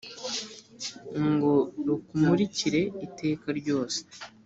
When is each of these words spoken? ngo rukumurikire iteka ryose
ngo 1.31 1.53
rukumurikire 1.87 2.81
iteka 3.05 3.47
ryose 3.59 3.99